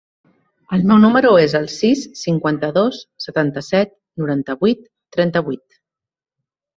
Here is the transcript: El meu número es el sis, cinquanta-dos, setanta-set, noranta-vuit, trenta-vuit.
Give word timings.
El 0.77 0.83
meu 0.91 0.99
número 1.01 1.33
es 1.41 1.51
el 1.57 1.67
sis, 1.73 2.05
cinquanta-dos, 2.21 2.97
setanta-set, 3.25 3.93
noranta-vuit, 4.23 4.81
trenta-vuit. 5.17 5.63